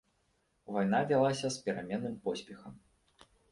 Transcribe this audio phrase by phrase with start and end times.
[0.77, 2.73] Вайна вялася з пераменным поспехам.